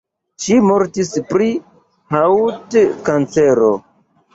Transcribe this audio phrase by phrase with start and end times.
[0.45, 1.51] Ŝi mortis pri
[2.17, 3.75] haŭt-kancero.